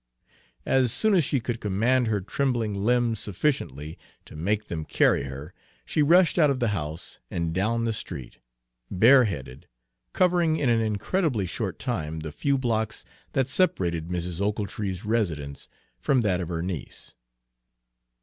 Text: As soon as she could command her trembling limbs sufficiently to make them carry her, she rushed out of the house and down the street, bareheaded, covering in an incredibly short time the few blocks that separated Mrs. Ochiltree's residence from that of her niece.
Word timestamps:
As 0.65 0.91
soon 0.91 1.13
as 1.13 1.23
she 1.23 1.39
could 1.39 1.61
command 1.61 2.07
her 2.07 2.21
trembling 2.21 2.73
limbs 2.73 3.19
sufficiently 3.19 3.99
to 4.25 4.35
make 4.35 4.65
them 4.65 4.83
carry 4.83 5.25
her, 5.25 5.53
she 5.85 6.01
rushed 6.01 6.39
out 6.39 6.49
of 6.49 6.59
the 6.59 6.69
house 6.69 7.19
and 7.29 7.53
down 7.53 7.83
the 7.85 7.93
street, 7.93 8.39
bareheaded, 8.89 9.67
covering 10.11 10.55
in 10.55 10.69
an 10.69 10.81
incredibly 10.81 11.45
short 11.45 11.77
time 11.77 12.21
the 12.21 12.31
few 12.31 12.57
blocks 12.57 13.05
that 13.33 13.47
separated 13.47 14.07
Mrs. 14.07 14.41
Ochiltree's 14.41 15.05
residence 15.05 15.69
from 15.99 16.21
that 16.21 16.41
of 16.41 16.49
her 16.49 16.63
niece. 16.63 17.15